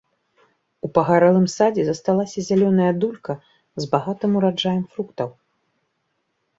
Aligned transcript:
У 0.87 0.89
пагарэлым 0.95 1.45
садзе 1.57 1.83
засталася 1.91 2.39
зялёная 2.49 2.89
дулька 3.05 3.33
з 3.85 3.93
багатым 3.95 4.31
ураджаем 4.41 4.83
фруктаў. 4.97 5.29